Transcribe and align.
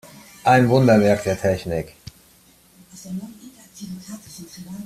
Ein 0.45 0.67
Wunderwerk 0.67 1.25
der 1.25 1.39
Technik. 1.39 1.93